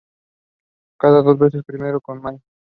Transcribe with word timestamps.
Casado 0.97 1.21
dos 1.21 1.37
veces, 1.37 1.61
primero 1.63 2.01
con 2.01 2.23
Mlle. 2.23 2.41